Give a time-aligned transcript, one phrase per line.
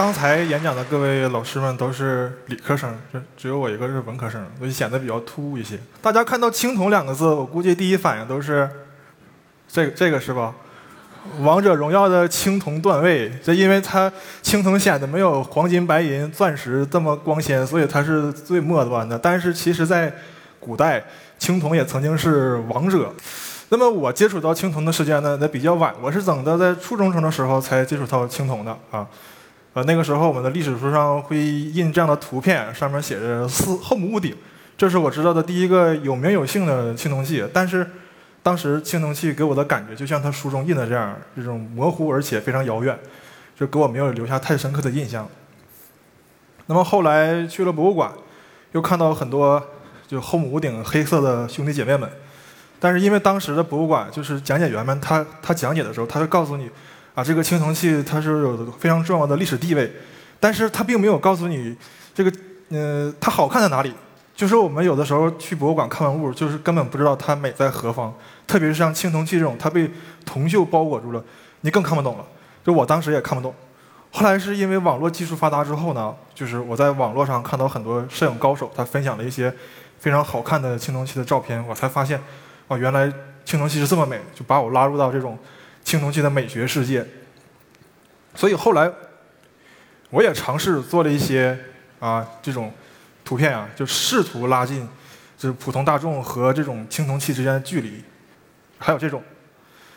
[0.00, 5.78] 刚才演讲的各位老师们都是理科生，只只有我一个是文科生，所以显得比较突兀一些。
[6.00, 8.66] 大家看到“青铜”两个字，我估计第一反应都是
[9.68, 10.54] 这个这个是吧？
[11.40, 14.10] 王者荣耀的青铜段位，这因为它
[14.40, 19.18] 青铜显得没有黄金、白银、钻石这么光鲜，所以它是最末端的。
[19.18, 20.10] 但是其实，在
[20.58, 21.04] 古代，
[21.38, 23.12] 青铜也曾经是王者。
[23.68, 29.06] 那么我接触到青铜的时间呢，那比较晚，我是等到在初中生的时候才接触到青铜的啊。
[29.72, 34.36] 呃，那个时候我们的历史书上会印这样的图片，上面写着“四后母屋顶”，
[34.76, 37.46] 这是我知道的第一个有名有姓的青铜器。
[37.52, 37.88] 但是，
[38.42, 42.98] 当时青铜器给我的感觉就像他书中印的这样，这种模糊而且非常遥远，
[43.56, 45.28] 就给我没有留下太深刻的印象。
[46.66, 48.10] 那么后来去了博物馆，
[48.72, 49.62] 又看到很多
[50.08, 52.10] 就后母屋顶黑色的兄弟姐妹们，
[52.80, 56.68] 但是因为当时的博物馆就是讲解员们他他讲解的时候，他会告诉你。
[57.14, 59.90] 啊，这个青铜器它是有非常重要的历史地位，
[60.38, 61.76] 但是它并没有告诉你
[62.14, 62.32] 这个，
[62.70, 63.92] 呃，它好看在哪里。
[64.34, 68.14] 就是我们有的时候去博物馆看文物，就是根本不知道它美在何方。
[68.46, 69.90] 特别是像青铜器这种，它被
[70.24, 71.22] 铜锈包裹住了，
[71.60, 72.24] 你更看不懂了。
[72.64, 73.54] 就我当时也看不懂。
[74.12, 79.52] 后来是因为网络技术发达之后呢，就是我在网络上看到很多摄影高手，他分享了一些
[79.98, 82.18] 非常好看的青铜器的照片，我才发现，
[82.68, 83.12] 哦，原来
[83.44, 85.38] 青铜器是这么美，就把我拉入到这种。
[85.90, 87.04] 青铜器的美学世界，
[88.36, 88.88] 所以后来
[90.10, 91.58] 我也尝试做了一些
[91.98, 92.72] 啊这种
[93.24, 94.88] 图片啊，就试图拉近
[95.36, 98.04] 就是普通大众和这种青铜器之间的距离，
[98.78, 99.20] 还有这种，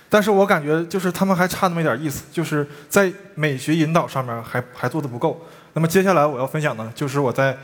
[0.10, 5.46] 但是我感觉就是他们还差那么一点意思，就是在美学引导上面还还做的不够。
[5.74, 7.56] 那么接下来我要分享的就是我在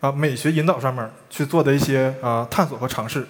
[0.00, 3.26] 啊美学引导上面去做的一些啊探索和尝试。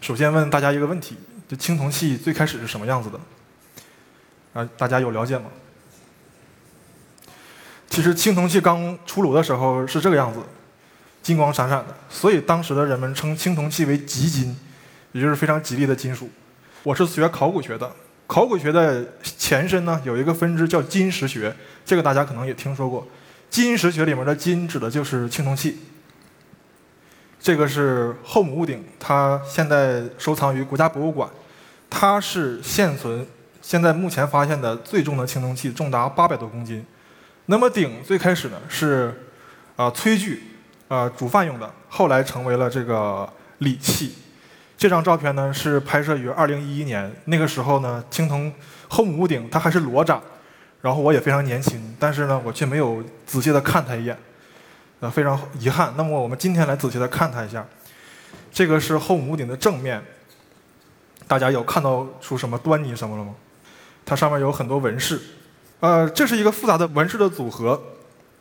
[0.00, 1.18] 首先问大家一个问题。
[1.48, 3.18] 这青铜器最开始是什么样子的？
[4.52, 5.46] 啊，大家有了解吗？
[7.88, 10.40] 其实青铜器刚出炉的时候是这个样子，
[11.22, 14.54] 金光闪闪的，所以当时的人们称青铜器为吉金，
[15.12, 16.28] 也就是非常吉利的金属。
[16.82, 17.90] 我是学考古学的，
[18.26, 23.08] 考古学的前身呢有一个分支叫金石学，这个大家可能也听说过。
[23.48, 25.78] 金石学里面的金指的就是青铜器。
[27.40, 31.28] 这个是后母戊鼎，它现在收藏于国家博物馆。
[31.90, 33.26] 它是现存
[33.62, 36.84] 现在目前发现的最重的青铜器，重达八百多公斤。
[37.46, 39.26] 那么鼎最开始呢是
[39.76, 40.42] 啊炊具
[40.88, 43.26] 啊煮饭用的，后来成为了这个
[43.58, 44.14] 礼器。
[44.76, 48.52] 这张照片呢是拍摄于二零一一年，那个时候呢青铜
[48.88, 50.20] 后母戊鼎它还是裸展，
[50.82, 54.16] 然后我也非常年轻，但是呢我却没有仔细的看它一眼。
[55.00, 55.94] 呃，非常遗憾。
[55.96, 57.64] 那么我们今天来仔细的看它一下。
[58.52, 60.02] 这个是后母顶的正面，
[61.26, 63.34] 大家有看到出什么端倪什么了吗？
[64.04, 65.20] 它上面有很多纹饰，
[65.80, 67.80] 呃，这是一个复杂的纹饰的组合。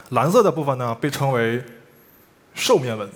[0.09, 1.61] 蓝色的部分呢被称为
[2.55, 3.09] 兽面纹，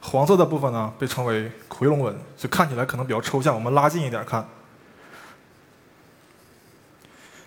[0.00, 3.52] 黄色的部分呢被称为夔龙纹，就看起来可能比较抽象。
[3.52, 4.46] 我们拉近一点看，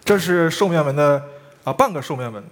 [0.03, 1.23] 这是兽面纹的
[1.63, 2.43] 啊半个兽面纹。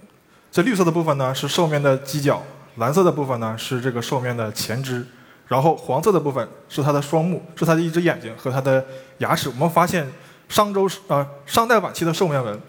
[0.50, 2.42] 这绿色的部分呢是兽面的犄角，
[2.78, 5.06] 蓝色的部分呢是这个兽面的前肢，
[5.48, 8.86] 然后黄色的部分是它的双目，是它的一只眼睛和它的
[9.20, 9.50] 牙齿。
[9.50, 10.06] 我们发现
[10.50, 12.60] 商周啊商代晚期的兽面纹，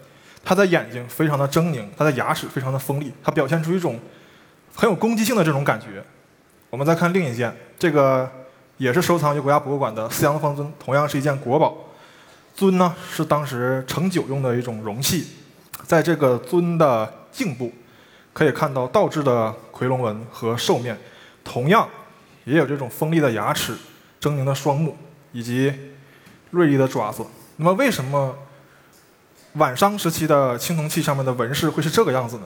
[0.43, 3.99] 它的眼睛非常的狰狞，它的牙齿非常的锋利，它表现出一种
[4.73, 6.03] 很有攻击性的这种感觉。
[6.69, 8.29] 我们再看另一件，这个
[8.77, 11.75] 也是收藏于国家博物馆的四羊方尊，同样是一件国宝。
[12.55, 15.27] 尊呢是当时盛酒用的一种容器，
[15.83, 17.13] 在这个尊的。
[17.29, 17.71] 颈部
[18.33, 20.97] 可以看到倒置的夔龙纹和兽面，
[21.43, 21.87] 同样
[22.45, 23.73] 也有这种锋利的牙齿、
[24.19, 24.97] 狰狞的双目
[25.31, 25.73] 以及
[26.51, 27.23] 锐利的爪子。
[27.57, 28.35] 那么，为什么
[29.53, 32.43] 晚商时期的青铜器上面的纹饰会是这个样子呢？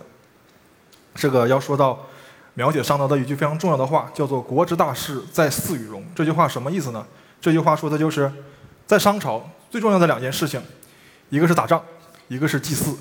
[1.15, 2.07] 这个要说到
[2.53, 6.03] 描写商朝的一句非常重要的话，叫做“国之大事，在祀与戎”。
[6.15, 7.05] 这句话什么意思呢？
[7.39, 8.31] 这句话说的就是
[8.85, 10.61] 在商朝最重要的两件事情，
[11.29, 11.83] 一个是打仗，
[12.27, 12.97] 一个是祭祀。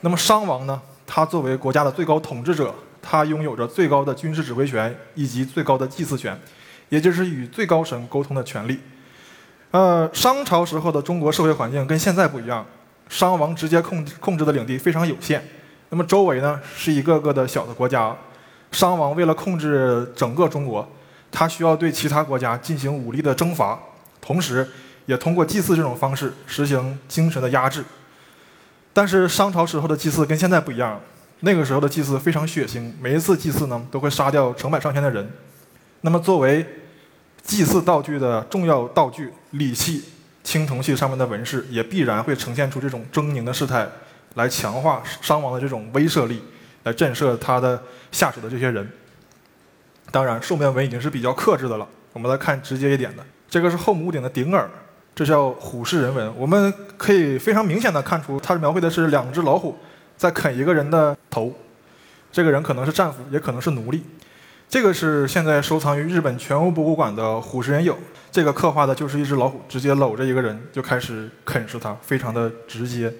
[0.00, 0.80] 那么商王呢？
[1.06, 2.74] 他作为国家的最高统治者，
[3.06, 6.40] 他拥有着最高的军事指挥权以及最高的祭祀权，
[6.88, 8.80] 也就是与最高神沟通的权利。
[9.70, 12.64] 呃，商朝时候的中国社会环境跟现在不一样，
[13.08, 15.46] 商王直接控制控制的领地非常有限，
[15.90, 18.16] 那么周围呢是一个个的小的国家，
[18.72, 20.88] 商王为了控制整个中国，
[21.30, 23.78] 他需要对其他国家进行武力的征伐，
[24.20, 24.66] 同时
[25.06, 27.84] 也通过祭祀这种方式实行精神的压制。
[28.92, 31.00] 但是商朝时候的祭祀跟现在不一样，
[31.40, 35.28] 那个时候的祭祀非常血腥，每一次祭祀呢都会杀掉成百上千的人。
[36.00, 36.64] 那么作为
[37.42, 40.04] 祭祀道具的重要道具礼器，
[40.42, 43.86] 青铜器上面的纹饰也必然会呈现出这种狰狞的事态，
[44.34, 46.42] 来强化商王的这种威慑力，
[46.84, 48.88] 来震慑他的下属的这些人。
[50.10, 51.86] 当然，兽面纹已经是比较克制的了。
[52.12, 54.68] 我们来看直接一点的，这个是后母屋顶的顶耳，
[55.14, 56.32] 这叫虎视人纹。
[56.38, 59.76] 我们可以非常明显的看出，它描绘的是两只老虎
[60.16, 61.52] 在啃一个人的头，
[62.32, 64.04] 这个人可能是战俘，也可能是奴隶。
[64.68, 67.94] 这个是现在收藏于日本全屋博物馆的虎视人俑，
[68.30, 73.12] 这个刻画的就是一只老虎直接搂着一个人就开始啃食它，非常的直接。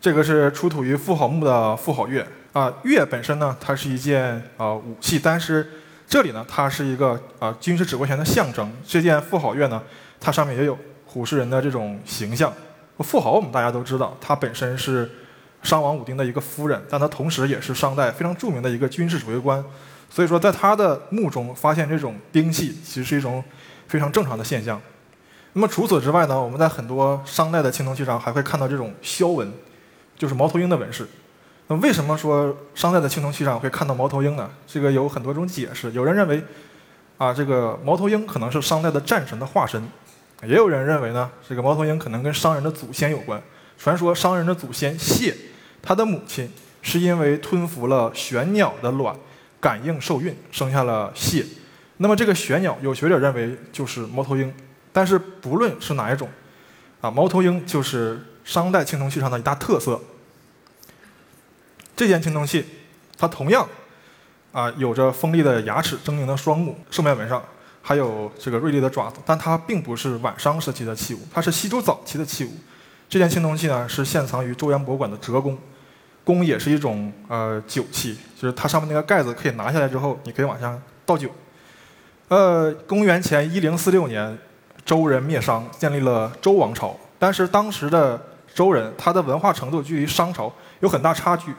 [0.00, 5.66] 这个是出土于富豪墓的富豪钺啊，钺本身呢，它是一件啊武器，但是。
[6.10, 8.68] 这里呢，它是一个啊军事指挥权的象征。
[8.84, 9.80] 这件富豪钺呢，
[10.18, 12.52] 它上面也有虎视人的这种形象。
[12.98, 15.08] 富豪我们大家都知道，它本身是
[15.62, 19.62] 商王武丁的一个夫人，但她同时也是商代非常著名的一个军事指挥官。
[20.08, 23.42] 所以说，在她的墓中发现这种兵器，其实是一种
[23.86, 24.80] 非常正常的现象。
[25.52, 29.52] 那么除此之外呢，我们在很多商代的青铜器上还会看到这种鸮纹，
[30.16, 31.06] 就是猫头鹰的纹饰。
[31.68, 34.50] 那为什么说商代的青铜器上会看到猫头鹰呢？
[34.66, 35.90] 这个有很多种解释。
[35.92, 36.42] 有人认为，
[37.18, 39.80] 啊，这个猫头鹰可能是商代的战神的化身；
[40.42, 43.40] 也有人认为呢，这个猫头鹰可能跟商人的祖先有关。
[43.78, 45.34] 传说商人的祖先谢，
[45.82, 46.50] 他的母亲
[46.82, 49.16] 是因为吞服了玄鸟的卵，
[49.60, 51.44] 感应受孕，生下了蟹。
[51.98, 54.52] 那么这个玄鸟，有学者认为就是猫头鹰。
[54.92, 56.28] 但是不论是哪一种，
[57.00, 60.00] 啊，猫头鹰就是商代青铜器上的一大特色。
[61.94, 62.64] 这件青铜器，
[63.18, 63.68] 它同样
[64.52, 67.44] 啊有着锋利的牙齿、狰狞的双目，兽面纹上
[67.82, 72.52] 还有这个锐利的爪子，但它并不是晚商时期的器物，它是西周早期的器物。
[73.10, 75.58] 这件青铜器呢是现藏于周原博物馆的折弓，
[76.22, 81.28] 弓也是一种呃酒器，就是它上面那个盖子可以拿下来之后，你可以往下倒酒。
[82.28, 84.38] 呃，公元前一零四六年，
[84.84, 88.22] 周人灭商，建立了周王朝，但是当时的
[88.54, 91.52] 周人他的文化程度距离商朝有很大差距。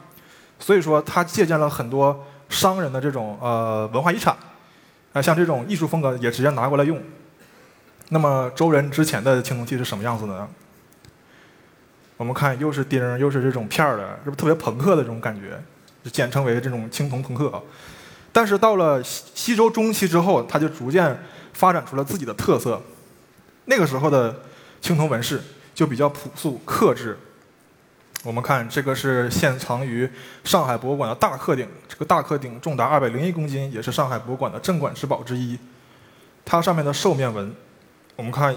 [0.57, 4.33] 所以说，他借鉴了很多商人的这种呃文化遗产，
[5.11, 6.97] 啊，像这种艺术风格也直接拿过来用。
[8.07, 10.47] 那么周人之前的青铜器是什么样子的呢？
[12.21, 15.59] 我们看，又是钉，又是这种片儿的，是不是特别朋克的这种感觉？
[16.03, 17.51] 就简称为这种青铜朋克。
[18.31, 21.19] 但是到了西西周中期之后，它就逐渐
[21.53, 22.79] 发展出了自己的特色。
[23.65, 24.39] 那个时候的
[24.81, 25.41] 青铜纹饰
[25.73, 27.17] 就比较朴素克制。
[28.23, 30.07] 我们看这个是现藏于
[30.43, 35.57] 上海博物馆的大克鼎，这个大克鼎重达二百零一公斤，也是上海博物馆的镇馆之宝之一。
[36.45, 37.51] 它上面的兽面纹，
[38.15, 38.55] 我们看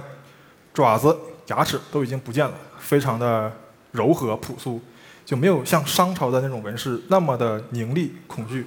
[0.75, 1.17] 爪子、
[1.47, 3.53] 牙齿都已经不见了，非常的
[3.93, 4.81] 柔和朴素，
[5.25, 8.67] 就没有像商朝的那种纹饰那么的凝厉恐惧。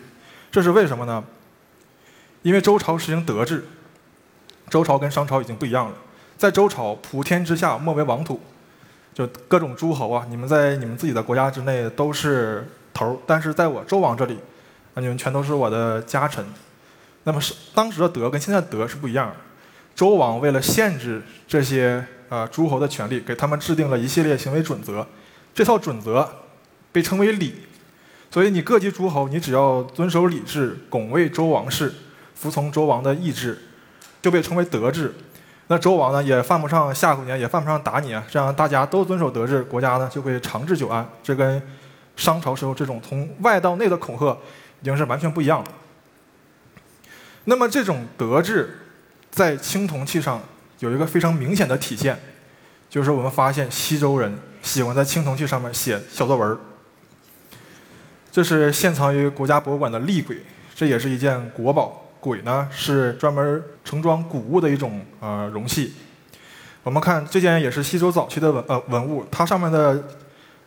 [0.51, 1.23] 这是为什么呢？
[2.41, 3.65] 因为周朝实行德治，
[4.69, 5.95] 周朝跟商朝已经不一样了。
[6.37, 8.39] 在周朝，普天之下莫为王土。
[9.13, 12.63] 就各种诸侯啊，你们在你们自己的国家之内都是
[12.93, 14.37] 头儿，但是在我周王这里，
[14.93, 16.45] 啊，你们全都是我的家臣。
[17.23, 19.35] 那么是当时的德跟现在的德是不一样的。
[19.95, 25.05] 周王为了限制这些呃诸侯的权利，给他们制定了一系列行为准则。
[25.53, 26.29] 这套准则
[26.91, 27.55] 被称为礼。
[28.29, 31.93] 所以你各级诸侯，你只要遵守礼制，拱卫周王室，
[32.35, 33.57] 服从周王的意志，
[34.21, 35.13] 就被称为德治。
[35.67, 38.23] 那周王呢，也犯不上吓唬你，也犯不上打你啊。
[38.29, 41.07] 这样大家都遵守德治，国家呢就会长治久安。
[41.23, 41.61] 这跟
[42.15, 44.37] 商朝时候这种从外到内的恐吓，
[44.81, 45.67] 已经是完全不一样了。
[47.45, 48.77] 那么这种德治，
[49.31, 50.41] 在青铜器上
[50.79, 52.19] 有一个非常明显的体现，
[52.89, 56.57] 就是我们发现西周人喜欢在青铜器上面写小作文
[58.31, 60.37] 这是现藏于国家博物馆的厉鬼，
[60.75, 62.03] 这也是一件国宝。
[62.19, 65.93] 鬼呢是专门盛装谷物的一种呃容器。
[66.81, 70.03] 我们看这件也是西周早期的文呃文物，它上面的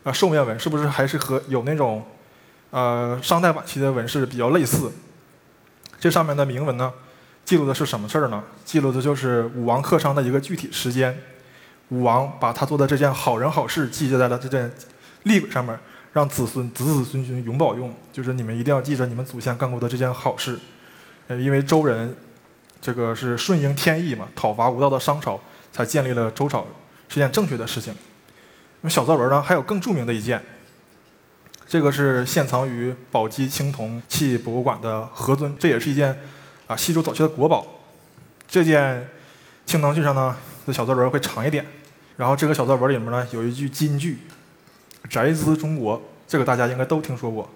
[0.05, 2.07] 呃兽面纹是不是还是和有那种
[2.71, 4.93] 呃商代晚期的纹饰比较类似？
[5.99, 6.91] 这上面的铭文呢，
[7.45, 8.43] 记录的是什么事儿呢？
[8.65, 11.17] 记录的就是武王克商的一个具体时间。
[11.89, 14.71] 武王把他做的这件好人好事记在了这件
[15.25, 15.77] 立鬼上面，
[16.13, 20.59] 让子孙子子孙孙永保用，就是你们一定要记着你们祖先干过的这件好事。
[21.27, 22.15] 呃因为周人，
[22.81, 25.41] 这个是顺应天意嘛，讨伐无道的商朝，
[25.73, 26.65] 才建立了周朝，
[27.09, 27.93] 是件正确的事情。
[28.81, 30.41] 那么小作文呢，还有更著名的一件，
[31.67, 36.17] 这个是现藏于宝鸡青铜器博物馆的何尊，这也是一件
[36.71, 37.67] 啊西周早期的国宝。
[38.47, 39.09] 这件
[39.67, 41.67] 青铜器上呢，的小作文会长一点，
[42.17, 44.19] 然后这个小作文里面呢有一句金句
[45.11, 47.51] ：“宅兹中国”，这个大家应该都听说过，“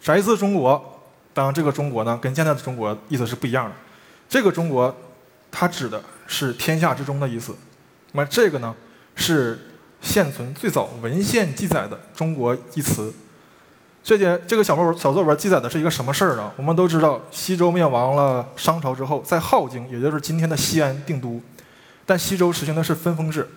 [0.00, 0.92] 宅兹中国”。
[1.34, 3.72] 当然，这个中国呢，跟现在的中国意思是不一样的。
[4.28, 4.94] 这个中国，
[5.50, 7.54] 它指的是天下之中的意思。
[8.12, 8.74] 那么这个呢，
[9.16, 9.58] 是
[10.00, 13.12] 现存最早文献记载的中国一词。
[14.06, 16.52] 这件这个小作文小作文记载的是一个什么事儿呢？
[16.56, 21.40] 我们都知道，西周灭亡了商朝之后，在镐京，也就是今天的西安定都，
[22.06, 23.48] 但西周实行的是分封制，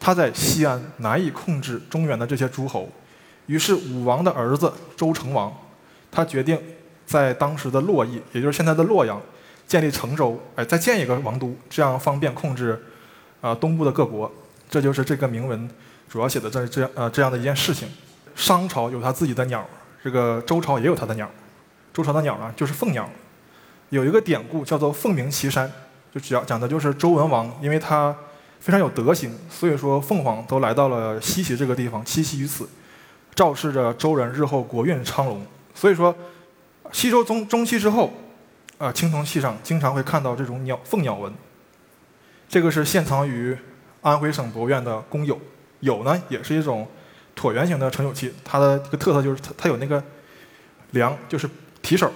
[0.00, 2.88] 他在西安难以控制中原的这些诸侯，
[3.44, 5.54] 于是武王的儿子周成王，
[6.10, 6.58] 他决定
[7.04, 9.20] 在当时的洛邑，也就是现在的洛阳，
[9.66, 12.82] 建立成周，哎，再建一个王都，这样方便控制
[13.42, 14.32] 啊东部的各国。
[14.70, 15.68] 这就是这个铭文
[16.08, 17.86] 主要写的这这样呃这样的一件事情。
[18.34, 19.64] 商朝有他自己的鸟，
[20.02, 21.30] 这个周朝也有他的鸟。
[21.92, 23.08] 周朝的鸟呢，就是凤鸟。
[23.90, 25.70] 有一个典故叫做“凤鸣岐山”，
[26.12, 28.12] 就讲讲的就是周文王，因为他
[28.58, 32.68] 非常有德行，所以说凤凰都来到了西岐这个地方栖息于此，
[33.34, 35.46] 昭示着周人日后国运昌隆。
[35.74, 36.12] 所以说，
[36.90, 38.12] 西周中中期之后，
[38.78, 41.32] 啊青铜器上经常会看到这种鸟凤鸟纹。
[42.48, 43.56] 这个是现藏于
[44.00, 45.38] 安徽省博物院的公有，
[45.78, 46.88] 有呢也是一种。
[47.36, 50.02] 椭圆形的盛酒器，它的一个特色就是它它有那个
[50.92, 51.48] 梁，就是
[51.82, 52.10] 提手。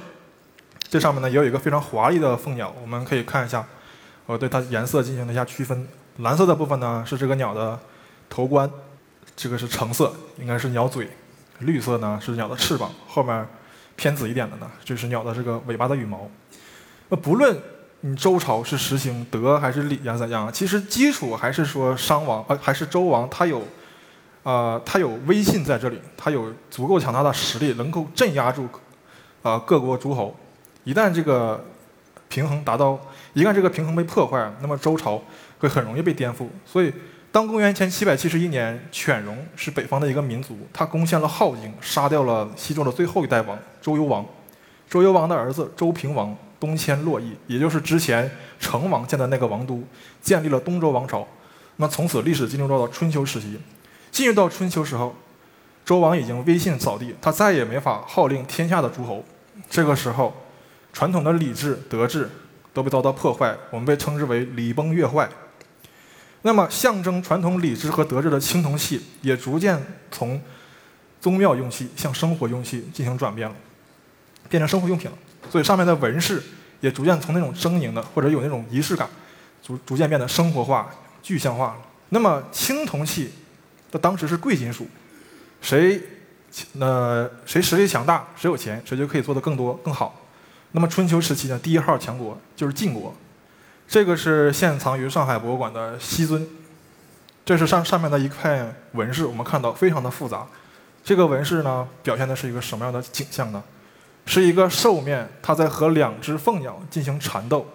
[0.89, 3.67] 这上面呢也有一个非常华丽的凤鸟，我们可以看一下，
[4.27, 5.87] 我对它颜色进行了一下区分。
[6.19, 7.79] 蓝色的部分呢是这个鸟的
[8.31, 8.71] 头冠，
[9.37, 11.05] 这个是橙色，应该是鸟嘴；
[11.59, 13.47] 绿色呢是鸟的翅膀，后面
[13.97, 16.31] 偏紫一点的呢就是鸟的这个尾巴的羽毛。
[17.09, 17.61] 那不论
[18.01, 23.63] 你周朝是实行德还是礼呀怎样，其实基础还是说商王呃还是周王，他有。
[24.43, 28.67] 啊，他有威信在这里，他有足够强大的实力，能够镇压住
[29.43, 30.35] 啊各国诸侯。
[30.85, 31.63] 一旦这个
[32.29, 32.99] 平衡达到，
[33.35, 35.21] 一旦这个平衡被破坏，那么周朝
[35.59, 36.47] 会很容易被颠覆。
[36.65, 36.91] 所以，
[37.31, 44.25] 当公元前七百七十一年，犬戎是北方的一个民族，他攻陷了镐京，杀掉了西周的最后一代王周幽王。
[44.89, 49.83] 周幽王的儿子周平王东迁洛邑，也就是之前成王建的那个王都，
[50.23, 51.27] 建立了东周王朝。
[51.77, 53.61] 那从此历史进入到了春秋时期。
[54.11, 55.15] 进入到春秋时候，
[55.85, 59.25] 周王已经威信扫地，他再也没法号令天下的诸侯。
[59.71, 60.35] 这个时候，
[60.93, 62.31] 传统的礼制、德制
[62.73, 65.29] 都被遭到破坏，我们被称之为“礼崩乐坏”。
[66.43, 70.41] 那么，象征传统礼制和德制的青铜器也逐渐从
[71.21, 73.55] 宗庙用器向生活用器进行转变了，
[74.49, 75.19] 变成生活用品了。
[75.51, 76.43] 所以，上面的纹饰
[76.81, 79.09] 也逐渐从那种狰狞的或者有那种仪式感，
[79.63, 80.91] 逐逐渐变得生活化、
[81.23, 81.77] 具象化了。
[82.11, 83.31] 那么，青铜器。
[83.91, 84.87] 那当时是贵金属，
[85.61, 86.01] 谁
[86.75, 90.23] 那谁实力强大，谁有钱，谁就可以做得更多更好。
[90.73, 93.15] 那么春秋时期呢，第一号强国就是晋国。
[93.87, 96.47] 这个是现藏于上海博物馆的西尊，
[97.45, 100.47] 这是上上面的一块纹饰，我们看到非常的复杂。
[101.03, 103.63] 这个纹饰呢，表现的是一个什么样的景象呢？
[104.27, 107.67] 是一个兽面，它在和两只凤鸟进行缠斗。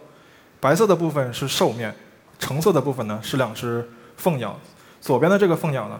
[0.60, 1.96] 白色的部分是兽面，
[2.38, 4.60] 橙色的部分呢是两只凤鸟。
[5.03, 6.00] 左边的这个凤鸟呢，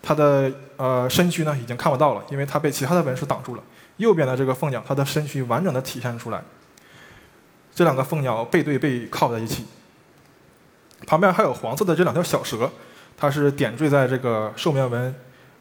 [0.00, 3.62] 它的呃身躯呢已经看不到了，因为它被其他的纹饰挡住了。
[3.96, 6.40] 右边的这个凤鸟，它的身躯完整的体现出来。
[7.74, 9.64] 这两个凤鸟背对背靠在一起，
[11.04, 12.70] 旁边还有黄色的这两条小蛇，
[13.16, 15.12] 它是点缀在这个兽面纹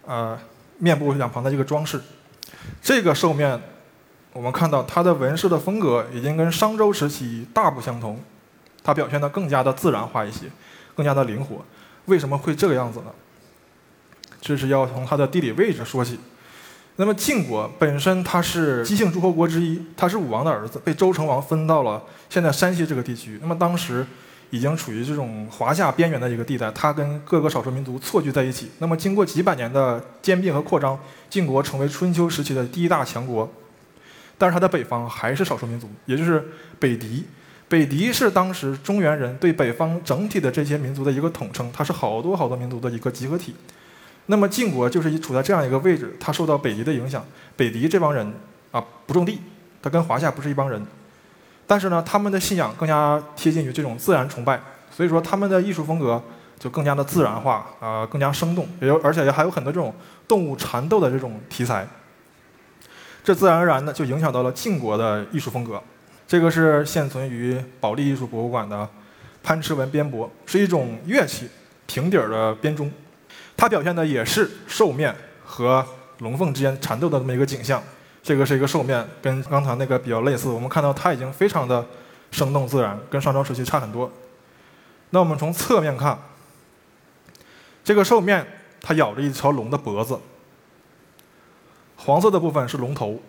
[0.06, 0.40] 呃
[0.78, 2.00] 面部两旁的一个装饰。
[2.80, 3.60] 这个兽面，
[4.34, 8.20] 我们看到它的纹饰的风格已经跟商周时期大不相同，
[8.84, 10.46] 它表现的更加的自然化一些，
[10.96, 11.66] 更加的灵活。
[12.06, 13.06] 为什么会这个样子呢？
[14.42, 16.20] 这是要从它的地理位置说起。
[16.98, 23.40] 那么晋国本身它是姬姓诸侯国之一，它是武王的儿子，被周成王分到了现在山西这个地区。
[23.42, 24.06] 那么当时
[24.50, 28.70] 已经处于这种华夏边缘的一个地带，它跟各个少数民族错居在一起。
[28.80, 33.52] 那么经过几百年的兼并和扩张，晋国成为春秋时期的第一大强国。
[34.38, 36.44] 但是它的北方还是少数民族，也就是
[36.80, 37.26] 北狄。
[37.74, 43.56] 北狄是当时中原人对北方整体的这些民族的一个统称，它是好多好多民族的一个集合体。
[44.28, 47.26] 那么晋国就是处在这样一个位置，它受到北狄的影响。
[47.56, 48.32] 北狄这帮人
[48.72, 49.40] 啊不种地，
[49.82, 50.86] 他跟华夏不是一帮人，
[51.66, 54.62] 但是呢，他们的信仰更加贴近于这种自然崇拜，
[54.92, 56.22] 所以说他们的艺术风格
[56.60, 59.92] 就更加的自然化啊，更加生动，也有而且还有很多这种
[60.28, 61.88] 动物缠斗的这种题材。
[63.24, 65.82] 这自然而然的就影响到了晋国的艺术风格。
[66.34, 68.90] 这个是现存于保利艺术博物馆的
[69.44, 71.48] 潘驰纹边帛，是一种乐器，
[71.86, 72.92] 平底儿的编钟。
[73.56, 75.86] 它表现的也是兽面和
[76.22, 77.80] 龙凤之间缠斗的这么一个景象。
[78.24, 80.50] 这个是一个兽面，跟刚才那个比较类似。
[80.50, 81.86] 我们看到它已经非常的
[82.32, 84.12] 生动自然，跟上朝时期差很多。
[85.12, 86.18] 那我们从侧面看，
[87.84, 88.44] 这个兽面
[88.82, 90.20] 它咬着一条龙的脖子，
[91.96, 93.22] 黄色的部分是龙头。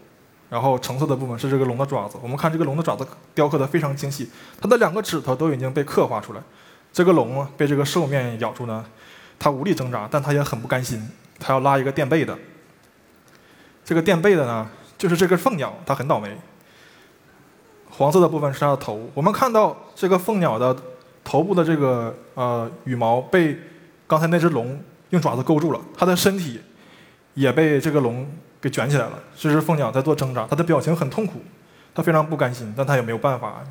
[0.50, 6.40] 然后橙色的部分是这个龙的爪子，我们看这个龙的爪子雕刻的非常精细，它的两个指头都已经被刻画出来。
[6.92, 8.84] 这个龙被这个兽面咬住呢，
[9.38, 11.08] 它无力挣扎，但它也很不甘心，
[11.40, 12.38] 它要拉一个垫背的。
[13.84, 16.36] 这个垫背的呢，就是这个凤鸟，它很倒霉。
[17.90, 20.76] 黄色的部分是它的头，我们看到这个凤鸟的
[21.24, 23.58] 头部的这个呃羽毛被
[24.06, 26.60] 刚才那只龙用爪子勾住了，它的身体
[27.34, 28.28] 也被这个龙
[28.64, 29.12] 给卷起来了。
[29.37, 31.35] 这只凤鸟在做挣扎，它的表情很痛苦，
[31.94, 33.62] 它非常不甘心，但它也没有办法。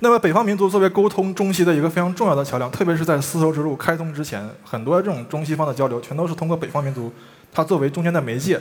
[0.00, 7.10] 那么，北方民族作为沟通中西的一个非常重要的桥梁，特别是在丝绸之路开通之前，很多这种中西方的交流全都是通过北方民族，
[7.50, 8.60] 它作为中间的媒介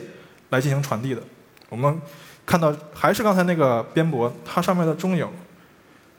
[0.52, 1.22] 来进行传递的。
[1.68, 2.02] 我们
[2.46, 5.28] 看到，还是刚才那个边博，它上面的中影，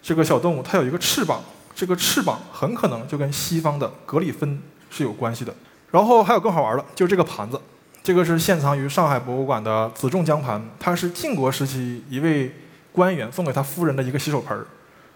[0.02, 1.42] 这个小动物它有一个翅膀，
[1.75, 5.54] 这个翅膀很可能就跟西方的格里芬是有关系的。
[5.90, 7.58] 然后还有更好玩的，就是这个盘子，
[8.06, 12.54] 这个是现藏于上海博物馆的紫仲江盘，它是晋国时期一位
[12.92, 14.64] 官员送给他夫人的一个洗手盆儿。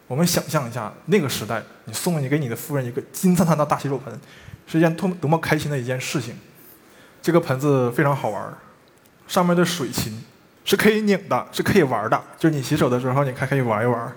[0.08, 4.12] 我们想象一下，那个时代，你送你给你的夫人一个金灿灿的大洗手盆，
[4.66, 6.36] 是一件多多么开心的一件事情。
[7.22, 8.52] 这个盆子非常好玩，
[9.28, 10.24] 上面的水琴
[10.64, 14.12] 是可以拧的，是可以玩的，就是你洗手的时候，你还可以玩一玩。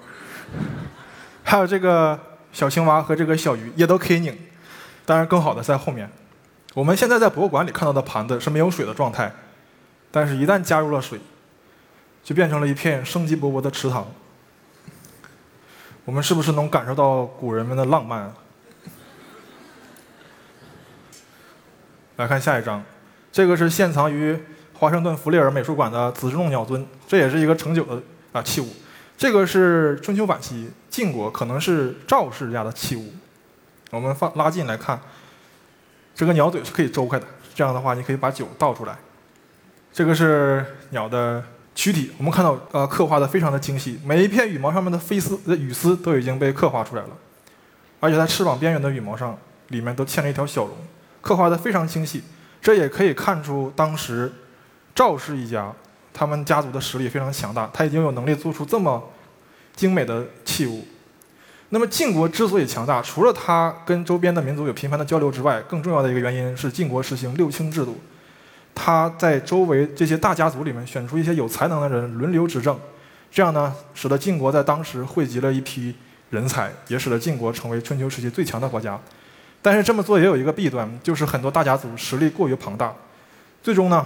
[1.44, 2.20] 还有这个
[2.52, 4.36] 小青蛙和这个小鱼也都可以拧，
[5.06, 6.10] 当然更好的在后面。
[6.74, 9.32] 我们现在在博物馆里看到的盘子是没有水的状态，
[10.12, 11.20] 但是一旦加入了水，
[12.24, 14.08] 就变成了一片生机勃勃的池塘。
[16.06, 18.34] 我们是不是能感受到古人们的浪漫？
[22.16, 22.84] 来看下一张，
[23.32, 24.38] 这个是现藏于
[24.74, 28.02] 华盛顿弗利尔美术馆的紫石龙鸟尊，这也是一个盛酒的
[28.32, 28.68] 啊器物。
[29.16, 33.14] 这个是春秋晚期晋国，可能是赵氏家的器物。
[33.92, 35.00] 我们放拉近来看，
[36.16, 38.96] 这个鸟嘴是可以周开的，这样的话你可以把酒倒出来。
[39.92, 41.44] 这个是鸟的。
[41.76, 47.10] 躯体，我们看到，呃，刻画的非常的精细，每一片羽毛上面的飞丝、羽丝都已经被刻画出来了，
[48.00, 49.36] 而且在翅膀边缘的羽毛上，
[49.70, 50.78] 里面都嵌了一条小龙，
[51.20, 52.24] 刻画的非常精细。
[52.62, 54.32] 这也可以看出当时
[54.94, 55.74] 赵氏一家，
[56.14, 59.04] 他们家族的实力非常强大，他已经有能力做出这么
[59.76, 60.86] 精美的器物。
[61.74, 68.00] 那么晋国之所以强大，除了他跟周边的民族有频繁的交流之外，更重要的一个原因是晋国实行六卿制度。
[68.76, 72.80] 他在周围这些大家族里面选出一些有才能的人轮流执政，
[73.32, 75.96] 这样呢，使得晋国在当时汇集了一批
[76.30, 79.00] 人才，也使得晋国成为春秋时期最强的国家。
[79.60, 82.94] 但是这么做也有一个弊端，就是很多大家族实力过于庞大，
[83.64, 84.06] 最终呢，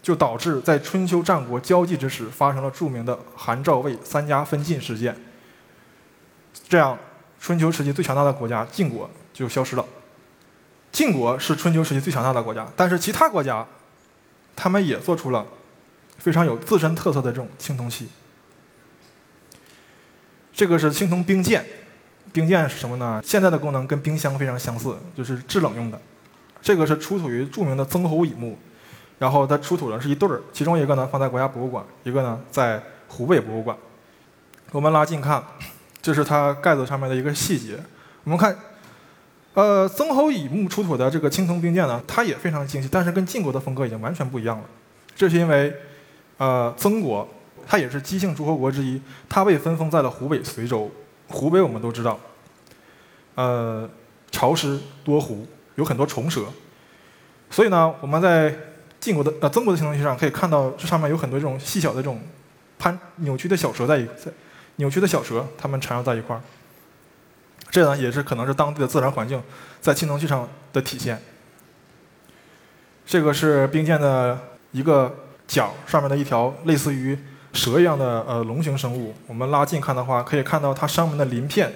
[0.00, 5.16] 就导致在春秋战国交际之时发生了著名的韩赵魏三家分晋事件。
[6.68, 6.96] 这样，
[7.40, 9.84] 春秋时期最强大的国家晋国就消失了。
[10.90, 13.66] 晋国是春秋时期最强大的国家，但是其他国家。
[14.60, 15.46] 他们也做出了
[16.16, 18.08] 非常有自身特色的这种青铜器。
[20.52, 21.64] 这个是青铜冰剑，
[22.32, 23.22] 冰剑是什么呢？
[23.24, 26.00] 现在的功能跟冰箱非常相似，就是制冷用的。
[26.60, 28.58] 这个是出土于著名的曾侯乙墓，
[29.20, 33.78] 然后它出土的是一对儿，其中一个呢放在国家博物馆，一个呢在湖北博物馆。
[34.72, 35.40] 我们拉近看，
[36.02, 37.78] 这是它盖子上面的一个细节。
[38.24, 38.56] 我们看。
[39.54, 44.64] 呃，曾侯乙墓出土的这个青铜兵剑呢，它也非常精细，但是跟晋国的风格已经完全不一样了。
[45.16, 45.74] 这是因为，
[46.36, 47.28] 呃，曾国
[47.66, 50.88] 它也是姬姓诸侯国之一，它被分封在了湖北随州。
[51.26, 52.20] 湖北我们都知道，
[53.34, 53.88] 呃，
[54.30, 56.44] 潮湿多湖，有很多虫蛇，
[57.50, 58.54] 所以呢，我们在
[59.00, 62.20] 晋国的呃曾国的青铜器上可以看到，这上面有很多这种细小的这种
[62.78, 64.30] 攀扭曲的小蛇在在
[64.78, 66.42] 扭曲的小蛇，它们缠绕在一块儿。
[67.70, 69.40] 这呢也是可能是当地的自然环境
[69.80, 71.20] 在青铜器上的体现。
[73.06, 74.38] 这个是冰剑的
[74.72, 75.14] 一个
[75.46, 77.18] 角上面的一条类似于
[77.52, 79.14] 蛇一样的呃龙形生物。
[79.26, 81.72] 我们拉近看的话，可以看到它上面的鳞片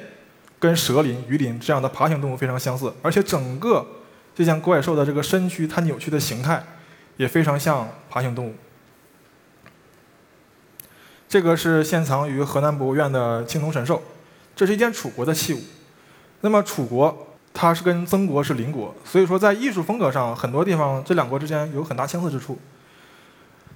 [0.59, 3.87] 跟蛇鳞、鱼鳞这样的爬行动物非常相似，而且整个
[4.35, 6.62] 就像怪兽的这个身躯它扭曲的形态
[7.17, 8.55] 也非常像爬行动物。
[11.33, 14.03] 这个是现藏于河南博物院的青铜神兽，
[14.55, 15.61] 这是一件楚国的器物。
[16.42, 22.59] 那么楚国它是跟曾国是邻国，所以说在艺术风格上很多地方这两国之间有很大相似之处。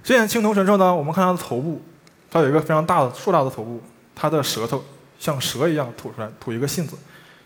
[0.03, 1.81] 这件青铜神兽呢，我们看它的头部，
[2.29, 3.81] 它有一个非常大的硕大的头部，
[4.13, 4.83] 它的舌头
[5.17, 6.95] 像蛇一样吐出来，吐一个信子。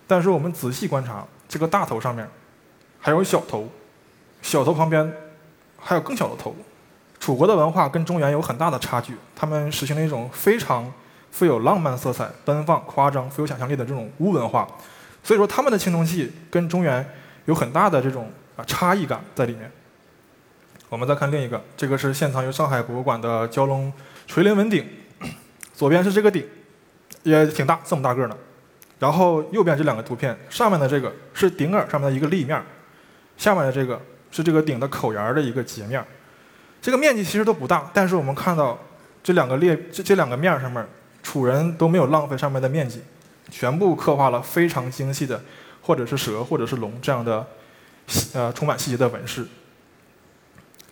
[0.05, 2.29] 但是我们仔细观察，这个大头上面
[2.99, 3.69] 还有小头，
[4.41, 5.09] 小头旁边
[5.79, 6.53] 还有更小的头。
[7.21, 10.91] 楚国的文化跟中原有很大的差距，他们实行了一种非常
[11.29, 14.67] 富有浪漫色彩、奔放夸张、富有想象力的这种巫文化。
[15.23, 17.07] 所以说，他们的青铜器跟中原
[17.45, 19.71] 有很大的这种啊差异感在里面。
[20.89, 23.93] 我们再看另一个，这个是现藏于上海博物馆的蛟龙
[24.25, 24.83] 垂鳞纹鼎，
[25.75, 26.43] 左边是这个鼎，
[27.21, 28.35] 也挺大，这么大个呢。
[28.97, 32.59] 然后右边这两个图片，上面的这个是鼎耳上面的一个立面，
[33.37, 36.03] 下面的这个是这个鼎的口沿的一个截面。
[36.81, 38.77] 这个面积其实都不大，但是我们看到
[39.23, 40.83] 这两个列这这两个面上面，
[41.21, 43.01] 楚人都没有浪费上面的面积，
[43.51, 45.39] 全部刻画了非常精细的，
[45.81, 47.45] 或者是蛇或者是龙这样的，
[48.33, 49.45] 呃充满细节的纹饰，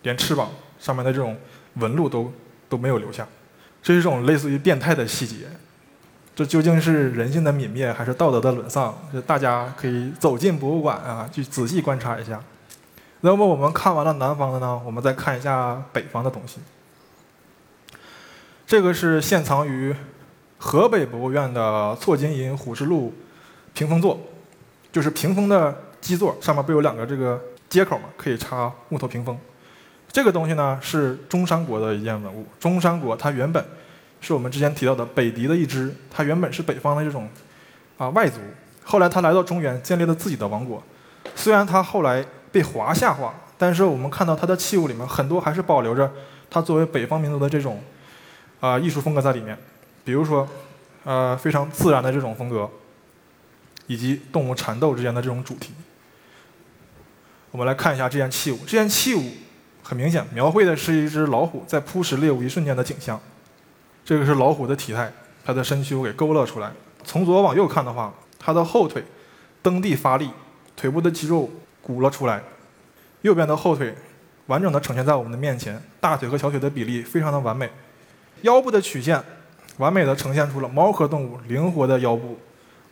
[0.02, 1.36] 连翅膀上面的这种
[1.74, 2.32] 纹路都
[2.68, 3.26] 都没有留下，
[3.82, 5.46] 这是一种类似于变态的细节。
[6.36, 8.96] 这究竟是人性的泯灭，还是道德的沦丧？
[9.26, 12.40] 大家可以走进博物馆啊，去仔细观察一下。
[13.22, 16.60] 那么我们看完了南方的呢，我们再看一下北方的东西。
[18.66, 19.94] 这个是现藏于
[20.58, 23.12] 河北博物院的错金银虎视鹿
[23.74, 24.18] 屏风座，
[24.92, 29.38] 就是屏风的基座上面不有两个这个接口嘛，可以插木头屏风。
[30.10, 32.46] 这个东西呢是中山国的一件文物。
[32.58, 33.64] 中山国它原本。
[34.22, 37.26] 是我们之前提到的北狄的一支，它原本是北方的这种
[37.96, 38.38] 啊外族，
[38.84, 40.82] 后来他来到中原，建立了自己的王国。
[41.34, 46.10] 虽然他后来被华夏化，但是我们看到他的器物里面很多还是保留着
[46.50, 47.82] 他作为北方民族的这种
[48.60, 49.56] 啊艺术风格在里面。
[50.04, 50.48] 比如说，
[51.04, 52.68] 呃非常自然的这种风格，
[53.86, 55.72] 以及动物缠斗之间的这种主题。
[57.50, 59.22] 我们来看一下这件器物，这件器物
[59.82, 63.20] 很明显描绘的是一只老虎在扑食猎物一瞬间的景象。
[64.04, 65.12] 这个是老虎的体态，
[65.44, 66.72] 它的身躯给勾勒出来。
[67.04, 69.04] 从左往右看的话，它的后腿
[69.62, 70.30] 蹬地发力，
[70.76, 71.50] 腿部的肌肉
[71.90, 72.42] 鼓了出来。
[73.22, 73.94] 右边的后腿
[74.46, 77.68] 完整的呈现在我们的面前，大腿和小腿的比例非常的完美。
[78.42, 79.22] 腰部的曲线
[79.78, 82.38] 完美的呈现出了猫科动物灵活的腰部。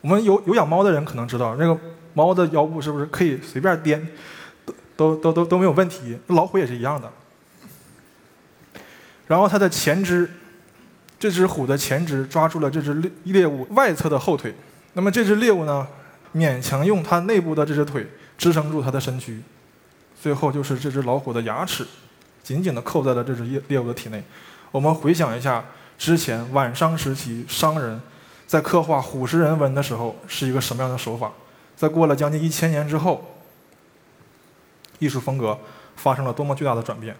[0.00, 1.78] 我们有有养猫的人可能知道，那个
[2.14, 4.08] 猫的腰部是不是可以随便颠，
[4.96, 6.18] 都都都都没有问题。
[6.26, 7.10] 老虎也是一样的。
[9.26, 10.28] 然后它的前肢。
[11.20, 14.54] 这只虎的前肢抓住了这只猎猎物外侧的后腿，
[14.92, 15.84] 那么这只猎物呢，
[16.32, 18.06] 勉强用它内部的这只腿
[18.38, 19.42] 支撑住它的身躯，
[20.18, 21.86] 最后就是这只老虎的牙齿
[22.42, 24.22] 紧紧地扣在了这只猎猎物的体内。
[24.70, 25.64] 我们回想一下
[25.98, 28.00] 之前晚商时期商人
[28.46, 31.32] 在刻画虎食人纹的时候是一个什么样的手法，
[31.76, 33.36] 在过了将近一千年之后，
[35.00, 35.58] 艺术风格
[35.96, 37.16] 发生了多么巨大的转变。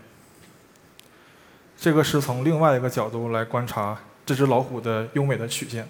[1.77, 5.89] 这个是从另外一个角度来观察这只老虎的优美的曲线。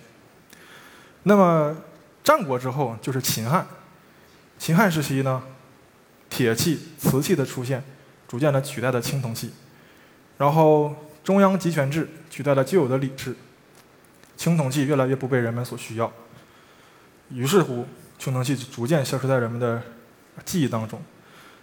[1.22, 1.76] 那么，
[2.24, 3.66] 战国之后就是秦汉。
[4.58, 5.42] 秦汉时期呢，
[6.28, 7.82] 铁器、瓷器的出现，
[8.26, 9.52] 逐渐的取代了青铜器。
[10.36, 13.34] 然后，中央集权制取代了旧有的礼制，
[14.36, 16.12] 青铜器越来越不被人们所需要。
[17.30, 17.86] 于是乎，
[18.18, 19.82] 青铜器逐渐消失在人们的
[20.44, 21.00] 记忆当中。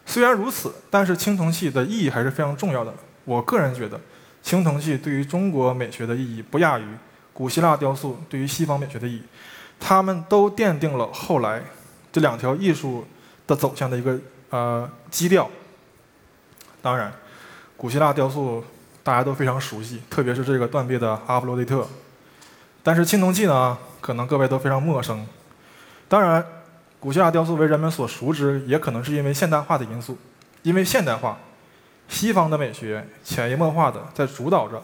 [0.05, 2.93] 虽然如此，但是青铜器的意义还是非常重要的。
[3.23, 3.99] 我个人觉得。
[4.43, 6.85] 青铜器对于中国美学的意义不亚于
[7.33, 9.23] 古希腊雕塑对于西方美学的意义，
[9.79, 11.63] 它们都奠定了后来
[12.15, 13.05] 这两条艺术
[13.45, 14.17] 的走向的一个
[14.49, 15.49] 呃基调。
[16.81, 17.11] 当然，
[17.75, 18.63] 古希腊雕塑
[19.03, 21.85] 大家都非常熟悉，特别是这个断臂的阿弗罗狄特。
[22.81, 25.27] 但是青铜器呢，可能各位都非常陌生。
[26.07, 26.41] 当然，
[27.01, 30.17] 古希腊雕塑为人们所熟知，也可能是因为现代化的因素，
[30.63, 31.37] 因为现代化。
[32.07, 34.81] 西方的美学潜移默化的在主导着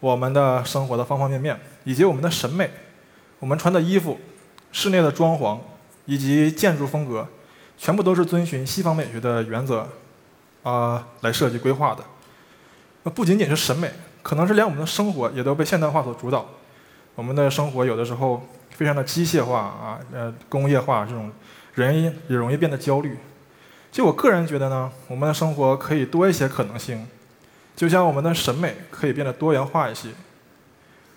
[0.00, 2.68] 我们的生活的方方面面，以及我们的审美。
[3.38, 4.18] 我们穿的衣服、
[4.72, 5.56] 室内的装潢
[6.06, 7.26] 以及建筑风格，
[7.76, 9.88] 全部都是遵循西方美学的原则
[10.62, 12.04] 啊来设计规划的。
[13.02, 13.90] 那不仅仅是审美，
[14.22, 16.46] 可能是连我们的生活也都被现代化所主导。
[17.14, 21.30] 我们的生活有的时候非常的机械化啊，呃，工业化，这种
[21.74, 23.16] 人也容易变得焦虑。
[23.92, 27.06] 就我个人觉得呢，我们的生活可以多一些可能性，
[27.76, 30.08] 就像我们的审美可以变得多元化一些。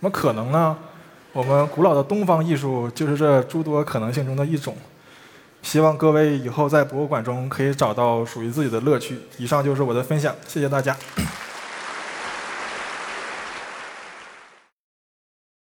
[0.02, 0.78] 那么可能呢，
[1.33, 4.75] 我们古老的东方艺术就是这诸多可能性中的一种。
[5.61, 9.17] 希望各位以后在博物馆中可以找到属于自己的乐趣。
[9.37, 10.95] 以上就是我的分享，谢谢大家。